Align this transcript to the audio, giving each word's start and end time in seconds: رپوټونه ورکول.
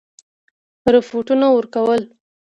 رپوټونه 0.93 1.47
ورکول. 1.55 2.01